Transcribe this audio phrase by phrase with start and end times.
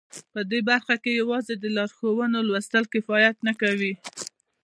[0.33, 3.93] په دې برخه کې یوازې د لارښوونو لوستل کفایت نه کوي